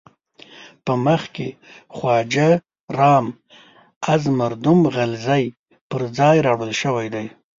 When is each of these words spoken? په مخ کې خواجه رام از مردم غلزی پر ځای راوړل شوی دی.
په 0.85 0.93
مخ 1.05 1.21
کې 1.35 1.47
خواجه 1.95 2.49
رام 2.99 3.25
از 4.13 4.21
مردم 4.39 4.79
غلزی 4.95 5.43
پر 5.89 6.01
ځای 6.17 6.37
راوړل 6.47 6.73
شوی 6.81 7.07
دی. 7.13 7.25